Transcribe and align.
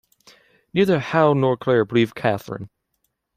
Neither 0.73 0.97
Hal 0.97 1.35
nor 1.35 1.55
Claire 1.57 1.85
believe 1.85 2.15
Catherine. 2.15 2.71